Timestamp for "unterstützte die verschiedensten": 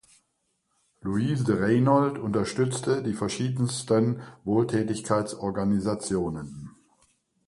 2.17-4.19